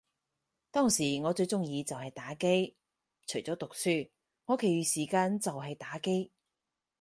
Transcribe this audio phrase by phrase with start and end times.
[0.71, 2.75] 當時我最鍾意就係打機，
[3.27, 4.09] 除咗讀書，
[4.45, 6.31] 我其餘時間就係打機